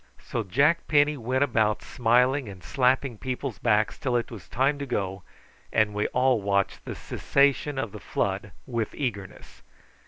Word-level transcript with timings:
So 0.19 0.41
Jack 0.41 0.87
Penny 0.87 1.15
went 1.15 1.43
about 1.43 1.83
smiling 1.83 2.49
and 2.49 2.63
slapping 2.63 3.19
people's 3.19 3.59
backs 3.59 3.99
till 3.99 4.15
it 4.17 4.31
was 4.31 4.49
time 4.49 4.79
to 4.79 4.87
go, 4.87 5.21
and 5.71 5.93
we 5.93 6.07
all 6.07 6.41
watched 6.41 6.85
the 6.85 6.95
cessation 6.95 7.77
of 7.77 7.91
the 7.91 7.99
flood 7.99 8.51
with 8.65 8.95
eagerness. 8.95 9.61